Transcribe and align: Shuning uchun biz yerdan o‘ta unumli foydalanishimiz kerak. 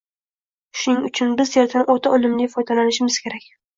Shuning 0.83 1.03
uchun 1.09 1.35
biz 1.41 1.53
yerdan 1.57 1.91
o‘ta 1.97 2.15
unumli 2.21 2.49
foydalanishimiz 2.55 3.19
kerak. 3.27 3.51